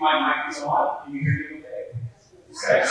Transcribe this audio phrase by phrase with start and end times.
[0.00, 1.04] My mic is on.
[1.04, 2.84] Can you hear me okay?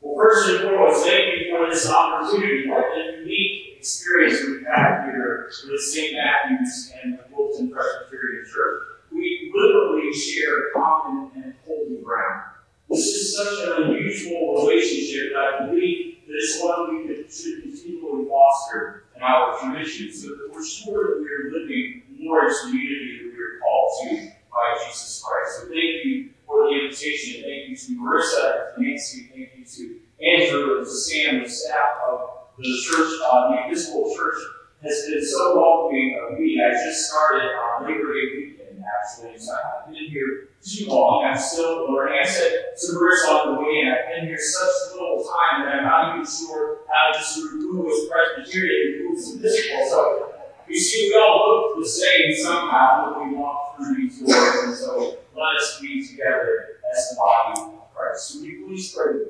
[0.00, 2.66] Well, first and foremost, thank you for this opportunity.
[2.66, 6.14] What a unique experience we've had here with St.
[6.14, 8.82] Matthew's and the Wilton Presbyterian Church.
[9.12, 12.52] We literally share common and holy ground.
[12.88, 18.28] This is such an unusual relationship that I believe that it's one we should continually
[18.30, 23.18] foster in our tradition so that we're sure that we're living more as the unity
[23.24, 25.60] that we're called to by Jesus Christ.
[25.60, 27.42] So thank you for the invitation.
[27.42, 32.30] Thank you to Marissa, and Nancy, thank you to Andrew and Sam, the staff of
[32.58, 34.42] the church, uh, the Episcopal Church
[34.82, 36.60] has been so welcoming of me.
[36.62, 41.24] I just started on Labor Day weekend, actually, so I haven't been here too long.
[41.24, 42.18] I'm still learning.
[42.22, 45.76] I said to Marissa on the way in, I've been here such little time that
[45.76, 49.86] I'm not even sure how to sort of move as Presbyterian and move as Episcopal.
[49.88, 50.32] So
[50.68, 54.74] you see, we all look the same somehow when we walk through these doors, and
[54.74, 58.28] so let us be together as the body of Christ.
[58.28, 59.28] So you please pray with me?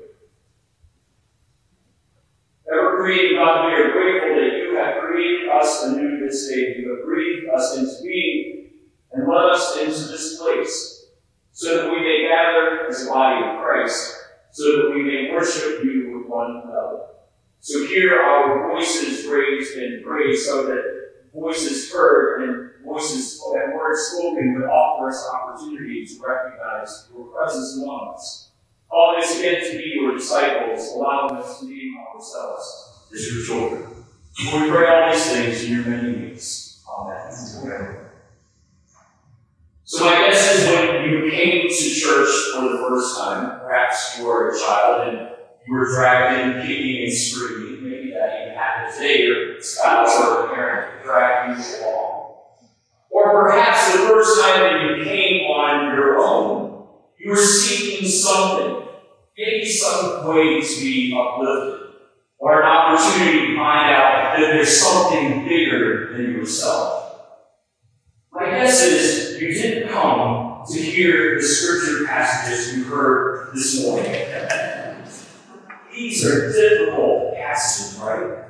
[2.72, 6.76] Ever creating God, we are grateful that you have created us anew this day.
[6.78, 8.70] You have breathed us into being
[9.12, 10.95] and led us into this place
[11.56, 14.14] so that we may gather as a body of Christ,
[14.50, 17.06] so that we may worship you with one another.
[17.60, 24.00] So hear our voices raised in praise so that voices heard and voices and words
[24.02, 28.50] spoken would offer us opportunity to recognize your presence among us.
[28.90, 34.04] Calling us again to be your disciples, allowing us to name ourselves as your children.
[34.52, 36.84] We pray all these things in your many names.
[36.86, 37.95] Amen.
[39.88, 44.26] So my guess is when you came to church for the first time, perhaps you
[44.26, 45.28] were a child and
[45.64, 47.88] you were dragged in kicking and screaming.
[47.88, 49.22] Maybe that even happened today.
[49.22, 52.34] Your spouse or parent dragged you along.
[53.10, 56.88] Or perhaps the first time that you came on your own,
[57.20, 58.88] you were seeking something,
[59.38, 61.92] maybe some way to be uplifted,
[62.38, 67.05] or an opportunity to find out that there's something bigger than yourself.
[68.46, 74.04] My guess is you didn't come to hear the scripture passages you heard this morning.
[75.92, 78.44] These are difficult passages, right?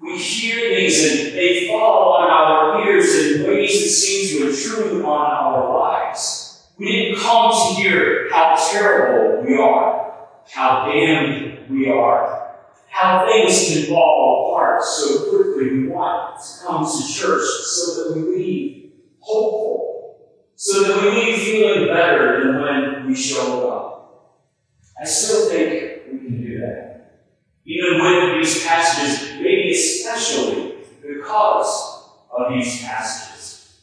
[0.00, 5.04] We hear these and they fall on our ears in ways that seem to intrude
[5.04, 6.66] on our lives.
[6.78, 12.56] We didn't come to hear how terrible we are, how damned we are,
[12.88, 15.72] how things can fall apart so quickly.
[15.72, 18.69] We want to come to church so that we leave
[19.20, 20.18] hopeful,
[20.56, 24.40] so that we leave feeling better than when we show up.
[25.00, 27.22] I still think we can do that.
[27.64, 32.04] Even with these passages, maybe especially because
[32.36, 33.80] of these passages.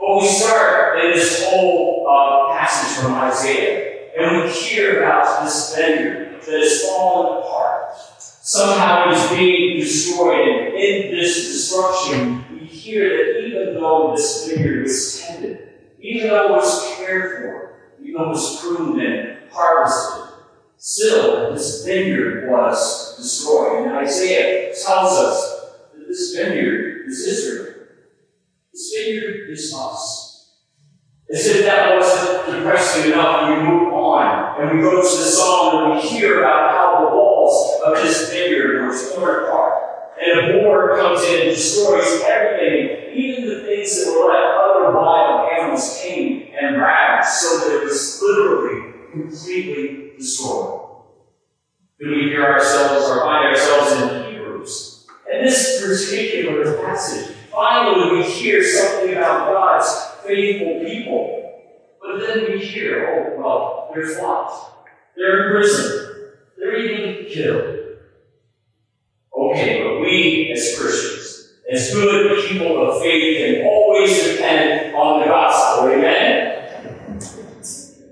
[0.00, 5.76] Well, we start in this whole uh, passage from Isaiah, and we hear about this
[5.76, 7.92] vineyard that is fallen apart.
[8.18, 13.39] Somehow it is being destroyed, and in this destruction, we hear that
[13.80, 15.68] though this vineyard was tended,
[16.00, 20.30] even though it was cared for, even though it was pruned and harvested,
[20.82, 23.86] Still, this vineyard was destroyed.
[23.86, 25.60] And Isaiah tells us
[25.92, 27.74] that this vineyard is Israel.
[28.72, 30.54] This vineyard is us.
[31.30, 35.92] As if that wasn't depressing enough, we move on and we go to the psalm
[35.92, 39.74] and we hear about how the walls of this vineyard were torn apart.
[40.18, 44.98] And a boar comes in and destroys everything, even the things that were let other
[44.98, 50.80] wild animals tame and ravage, so that it was literally completely destroyed.
[51.98, 55.06] Then we hear ourselves or find ourselves in Hebrews.
[55.32, 61.36] And this particular passage, finally we hear something about God's faithful people.
[62.00, 64.72] But then we hear, oh, well, they're flogged.
[65.16, 66.32] They're in prison.
[66.56, 67.76] They're even killed.
[69.36, 75.26] Okay, but we as Christians, as good people of faith, can always depend on the
[75.26, 75.88] gospel.
[75.88, 76.78] Amen?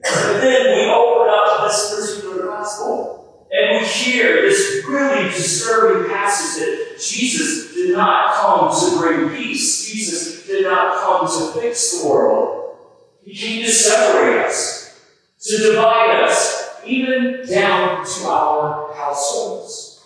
[0.03, 3.19] But then we open up this particular gospel
[3.51, 9.91] and we hear this really disturbing passage that Jesus did not come to bring peace.
[9.91, 12.77] Jesus did not come to fix the world.
[13.23, 15.01] He came to separate us,
[15.41, 20.05] to divide us, even down to our households.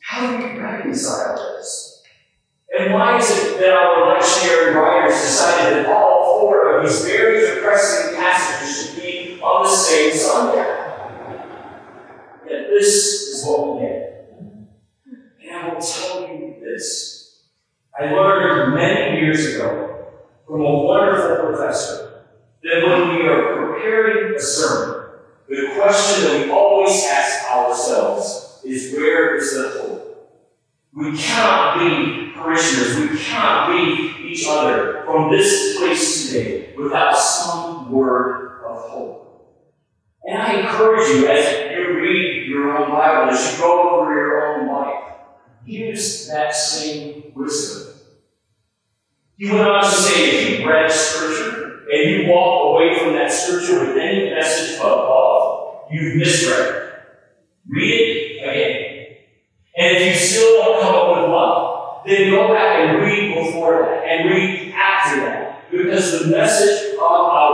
[0.00, 2.02] How do we reconcile this?
[2.78, 7.40] And why is it that our lectionary writers decided that all four of these very
[7.40, 10.86] depressing passages should be on the same Sunday?
[12.48, 14.38] Yet this is what we get.
[15.42, 17.42] And I will tell you this
[17.98, 20.12] I learned many years ago
[20.46, 22.24] from a wonderful professor
[22.62, 25.10] that when we are preparing a sermon,
[25.48, 30.30] the question that we always ask ourselves is where is the hope?
[30.94, 37.90] We cannot be parishioners, we cannot be each other from this place today without some
[37.90, 39.26] word of hope.
[40.24, 44.60] And I encourage you as you read your own Bible, as you go through your
[44.60, 45.14] own life,
[45.64, 47.94] use that same wisdom.
[49.36, 53.30] He went on to say, if you read Scripture and you walk away from that
[53.30, 56.82] Scripture with any message but love, you've misread it.
[57.68, 59.16] Read it again.
[59.76, 63.82] And if you still don't come up with love, then go back and read before
[63.82, 65.70] that and read after that.
[65.70, 67.00] Because the message of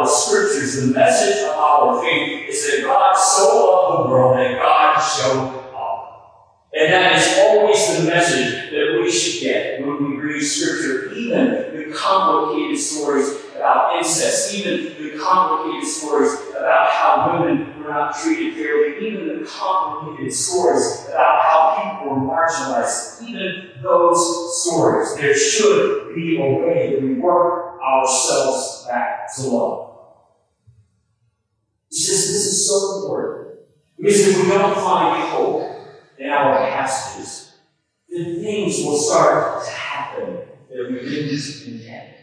[0.02, 4.58] our scriptures, the message of our faith is that God so loved the world that
[4.58, 6.68] God showed up.
[6.74, 11.46] and that is always the message that we should get when we read Scripture, even
[11.76, 18.54] the complicated stories about incest, even the complicated stories about how women were not treated
[18.54, 25.14] fairly, even the complicated stories about how people were marginalized, even those stories.
[25.14, 29.91] There should be a way we work ourselves back to love.
[31.92, 33.58] He says this is so important.
[33.98, 35.72] Because if we don't find hope,
[36.22, 37.54] in our passages,
[38.08, 42.14] then things will start to happen that we didn't intend.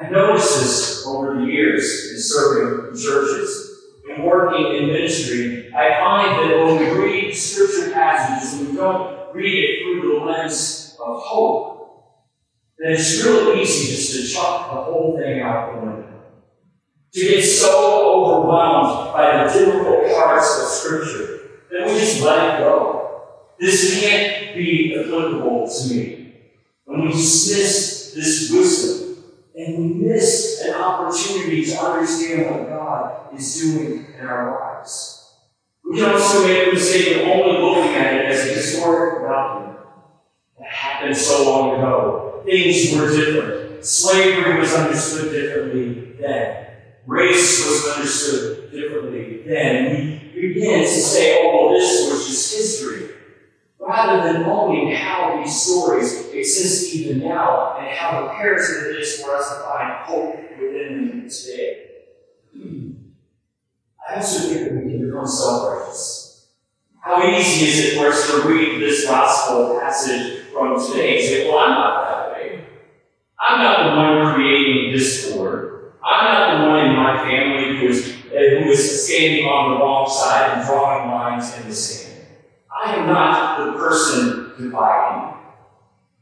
[0.00, 5.72] I've noticed this over the years in serving in churches and working in ministry.
[5.74, 10.24] I find that when we read scripture passages and we don't read it through the
[10.24, 11.74] lens of hope,
[12.78, 16.07] then it's really easy just to chuck the whole thing out the window.
[17.14, 21.40] To get so overwhelmed by the difficult parts of Scripture
[21.70, 23.22] that we just let it go.
[23.58, 26.34] This can't be applicable to me.
[26.84, 29.08] When we dismiss this wisdom,
[29.58, 35.34] and we miss an opportunity to understand what God is doing in our lives.
[35.84, 39.78] We can also make the mistake of only looking at it as a historic document
[40.60, 42.42] that happened so long ago.
[42.44, 43.84] Things were different.
[43.84, 46.67] Slavery was understood differently then.
[47.08, 50.30] Race was understood differently then.
[50.34, 53.16] We begin to say, oh, well, this was just history,
[53.80, 59.34] rather than owning how these stories exist even now and how imperative it is for
[59.34, 61.86] us to find hope within them today.
[64.06, 66.48] I also think that we can become self-righteous.
[67.00, 71.48] How easy is it for us to read this gospel passage from today and say,
[71.48, 72.64] well, I'm not that way.
[73.40, 75.67] I'm not the one creating discord.
[76.08, 79.76] I'm not the one in my family who is uh, who is standing on the
[79.84, 82.26] wrong side and drawing lines in the sand.
[82.74, 85.34] I am not the person dividing.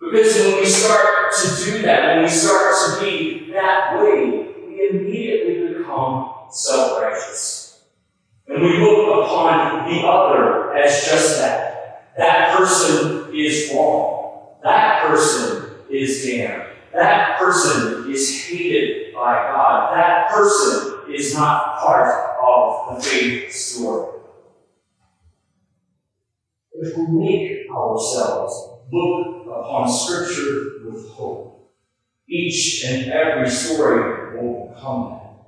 [0.00, 4.88] Because when we start to do that, when we start to be that way, we
[4.90, 7.84] immediately become self righteous.
[8.48, 12.12] And we look upon the other as just that.
[12.16, 14.56] That person is wrong.
[14.62, 16.75] That person is damned.
[16.96, 19.94] That person is hated by God.
[19.94, 24.20] That person is not part of the faith story.
[26.72, 31.70] If we make ourselves look upon Scripture with hope,
[32.28, 35.46] each and every story will become that.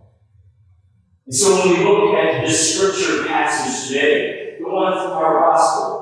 [1.24, 5.97] And so when we look at this Scripture passage today, the one from our Gospel,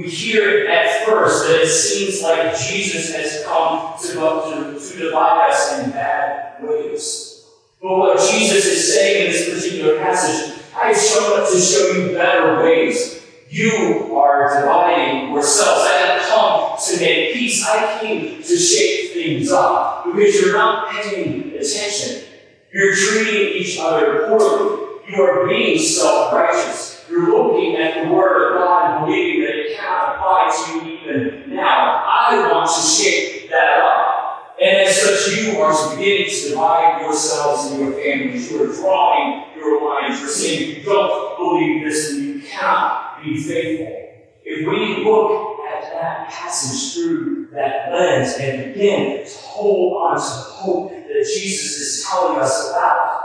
[0.00, 5.50] we hear at first that it seems like Jesus has come to, to, to divide
[5.50, 7.44] us in bad ways.
[7.82, 11.92] But what Jesus is saying in this particular passage, I have shown up to show
[11.92, 13.26] you better ways.
[13.50, 15.82] You are dividing yourselves.
[15.84, 17.66] I didn't come to make peace.
[17.68, 22.24] I came to shake things up because you're not paying attention.
[22.72, 25.02] You're treating each other poorly.
[25.08, 26.90] You are being self-righteous.
[27.10, 30.98] You're looking at the Word of God and believing that it cannot apply to you
[30.98, 32.04] even now.
[32.06, 34.56] I want to shake that up.
[34.62, 38.52] And as such, you are beginning to divide yourselves and your families.
[38.52, 40.20] You are drawing your lines.
[40.20, 43.96] You're saying, you don't believe this and you cannot be faithful.
[44.44, 50.22] If we look at that passage through that lens and begin to hold on to
[50.22, 53.16] the hope that Jesus is telling us about,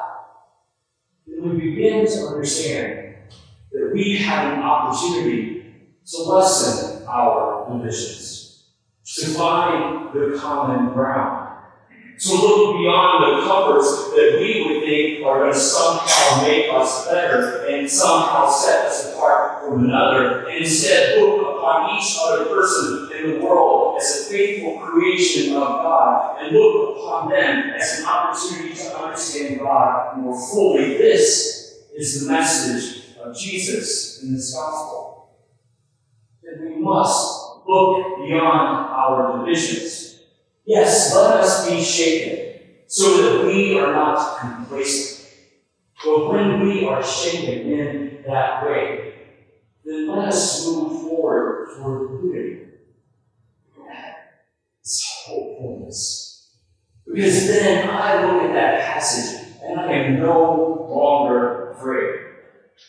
[1.28, 3.16] then we begin to understand
[3.72, 5.74] that we have an opportunity
[6.06, 8.36] to lessen our divisions
[9.06, 11.44] to find the common ground.
[12.18, 17.06] To look beyond the covers that we would think are going to somehow make us
[17.08, 23.10] better and somehow set us apart from another, and instead look upon each other person
[23.18, 28.06] in the world as a faithful creation of God and look upon them as an
[28.06, 30.98] opportunity to understand God more fully.
[30.98, 32.95] This is the message
[33.26, 35.30] of Jesus in this gospel.
[36.44, 40.20] That we must look beyond our divisions.
[40.66, 45.30] Yes, let us be shaken so that we are not complacent.
[46.04, 49.14] But when we are shaken in that way,
[49.84, 52.62] then let us move forward toward unity.
[54.82, 56.52] It's hopefulness.
[57.08, 62.25] Because then I look at that passage and I am no longer afraid.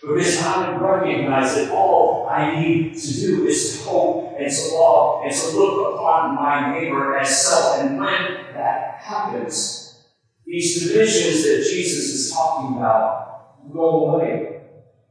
[0.03, 5.23] Because to recognize that all I need to do is to hope and to love
[5.25, 7.81] and to look upon my neighbor as self.
[7.81, 10.05] And when that happens,
[10.45, 14.61] these divisions that Jesus is talking about go away.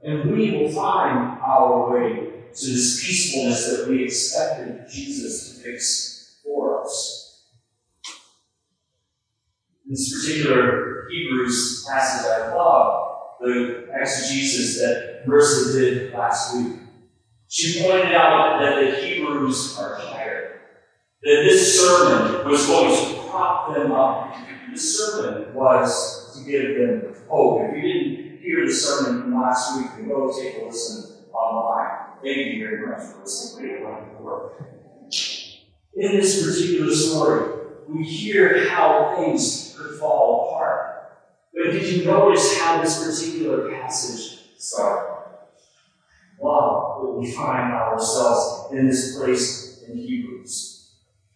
[0.04, 2.13] And we will find our way
[2.54, 7.44] to this peacefulness that we expected Jesus to fix for us.
[9.86, 13.05] In this particular Hebrews passage, I love
[13.42, 16.80] the exegesis that Marissa did last week.
[17.48, 20.60] She pointed out that the Hebrews are tired,
[21.24, 24.36] that this sermon was going to prop them up.
[24.72, 27.62] The sermon was to give them hope.
[27.70, 32.20] If you didn't hear the sermon from last week, then go take a listen online.
[32.24, 33.86] Thank you very much for listening.
[35.98, 40.95] In this particular story, we hear how things could fall apart.
[41.56, 45.16] But did you notice how this particular passage started?
[46.38, 50.92] Wow, will we find ourselves in this place in Hebrews?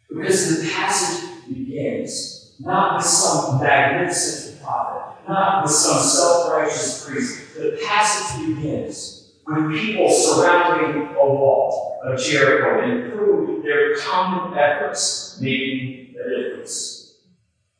[0.09, 7.55] Because the passage begins not with some magnificent prophet, not with some self righteous priest.
[7.55, 15.39] The passage begins with people surrounding a wall of Jericho and through their common efforts
[15.39, 16.98] making a difference.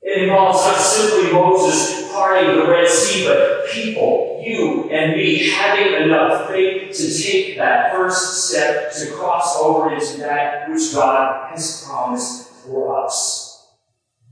[0.02, 6.04] It involves not simply Moses parting the Red Sea, but people, you and me, having
[6.04, 11.84] enough faith to take that first step to cross over into that which God has
[11.86, 13.68] promised for us.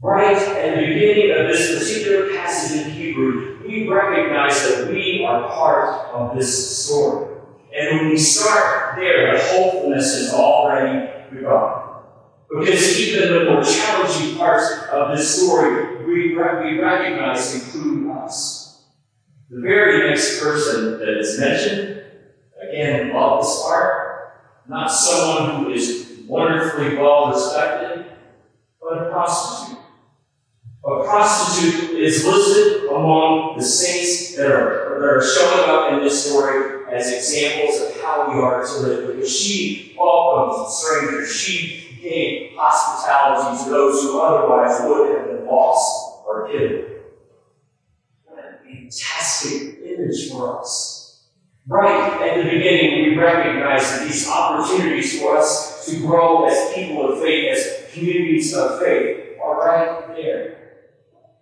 [0.01, 5.49] Right at the beginning of this particular passage in Hebrew, we recognize that we are
[5.49, 7.35] part of this story.
[7.75, 11.86] And when we start there, the hopefulness is already begun.
[12.49, 18.85] Because even the more challenging parts of this story, we, we recognize include us.
[19.49, 22.03] The very next person that is mentioned,
[22.61, 28.05] again, love this part, not someone who is wonderfully well respected,
[28.81, 29.79] but a prostitute.
[30.85, 36.29] A prostitute is listed among the saints that are, that are showing up in this
[36.29, 41.35] story as examples of how we are to live because she welcomes strangers.
[41.35, 46.85] She gave hospitality to those who otherwise would have been lost or killed.
[48.25, 50.97] What a fantastic image for us.
[51.67, 57.11] Right at the beginning, we recognize that these opportunities for us to grow as people
[57.11, 60.57] of faith, as communities of faith, are right there.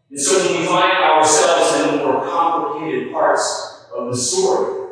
[0.09, 4.85] And so when we find ourselves in the more complicated parts of the story,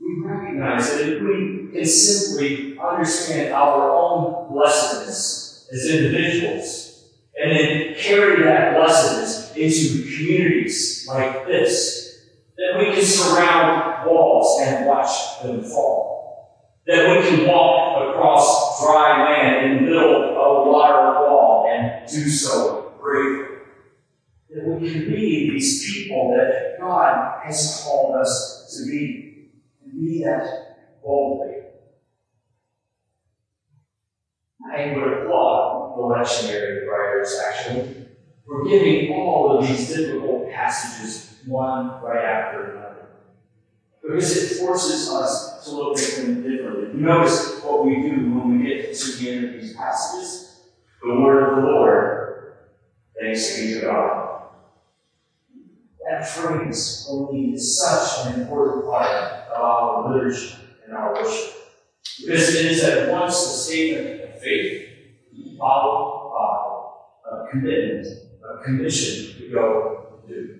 [0.00, 7.94] we recognize that if we can simply understand our own blessedness as individuals, and then
[7.96, 15.62] carry that blessedness into communities like this, that we can surround walls and watch them
[15.62, 16.10] fall.
[16.86, 22.08] That we can walk across dry land in the middle of a water wall and
[22.10, 23.56] do so bravely.
[24.50, 29.50] That we can be these people that God has called us to be
[29.84, 31.62] and be that boldly.
[34.70, 38.06] I would applaud the lectionary writers, actually,
[38.46, 43.06] for giving all of these difficult passages one right after another.
[44.02, 47.00] Because it forces us to look at them differently.
[47.00, 50.60] Notice what we do when we get to the end of these passages?
[51.02, 52.54] The word of the Lord,
[53.20, 54.42] thanks be to God.
[56.08, 60.54] That phrase, only, is such an important part of our liturgy
[60.84, 61.54] and our worship.
[62.20, 64.88] Because it is at once the statement faith,
[65.58, 68.06] followed by uh, a commitment,
[68.42, 70.58] a commission to go do.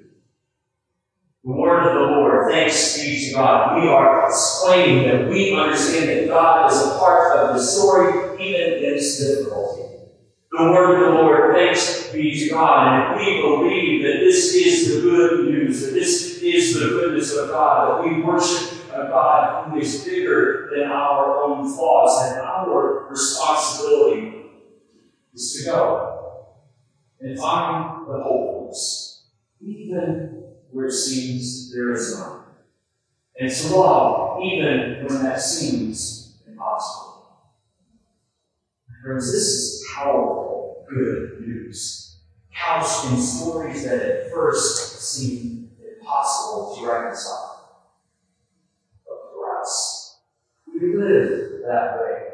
[1.44, 3.82] The word of the Lord, thanks be to God.
[3.82, 8.84] We are explaining that we understand that God is a part of the story, even
[8.84, 9.82] in its difficulty.
[10.52, 13.16] The word of the Lord, thanks be to God.
[13.16, 17.48] And we believe that this is the good news, that this is the goodness of
[17.48, 24.47] God, that we worship God who is bigger than our own flaws and our responsibility
[25.35, 26.12] is to go
[27.21, 29.26] and find the hopefulness,
[29.61, 32.40] even where it seems there is none.
[33.38, 37.12] And to love even when that seems impossible.
[39.02, 42.21] Friends, this is powerful, good news.
[42.54, 47.88] Couched in stories that at first seem impossible to reconcile.
[49.04, 50.21] But for us,
[50.68, 52.28] we live that way.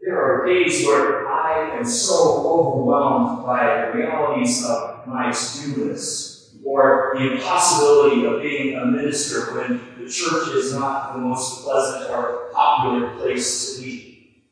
[0.00, 6.56] There are days where I am so overwhelmed by the realities of my to-do list
[6.64, 12.10] or the impossibility of being a minister when the church is not the most pleasant
[12.10, 14.42] or popular place to be.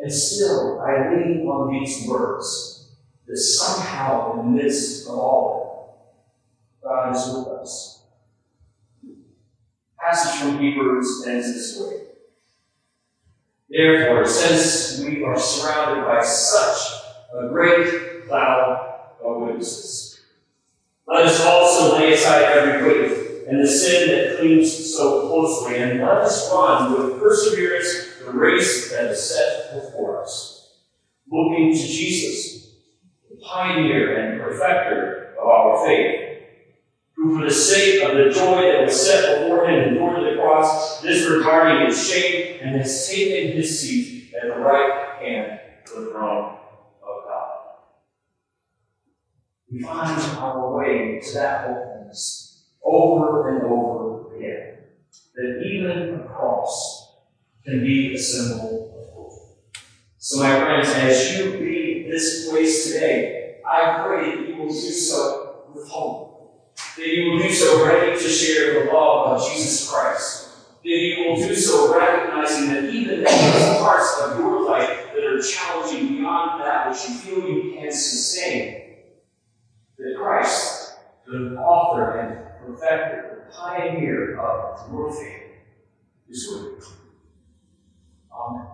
[0.00, 2.90] And still, I lean on these words
[3.26, 5.64] that somehow, in the midst of all
[6.82, 7.93] God is with us.
[10.04, 12.02] Passage from Hebrews ends this way.
[13.70, 17.00] Therefore, since we are surrounded by such
[17.34, 20.20] a great cloud of witnesses,
[21.08, 26.00] let us also lay aside every weight and the sin that clings so closely, and
[26.00, 30.74] let us run with perseverance the race that is set before us,
[31.32, 32.74] looking to Jesus,
[33.30, 36.23] the pioneer and perfecter of our faith,
[37.16, 41.00] who for the sake of the joy that was set before him endured the cross,
[41.02, 46.56] disregarding its shame, and has taken his seat at the right hand of the throne
[47.02, 47.50] of God.
[49.70, 54.78] We find our way to that hopefulness over and over again.
[55.36, 57.14] That even a cross
[57.64, 59.58] can be a symbol of hope.
[60.18, 64.74] So, my friends, as you leave this place today, I pray that you will do
[64.74, 66.33] so with hope
[66.96, 70.48] that you will do so ready to share the love of Jesus Christ.
[70.82, 75.24] That you will do so recognizing that even in those parts of your life that
[75.24, 78.96] are challenging beyond that which you feel you can sustain,
[79.98, 85.42] that Christ, the author and perfecter, the pioneer of your faith,
[86.28, 86.96] is with you.
[88.32, 88.66] Amen.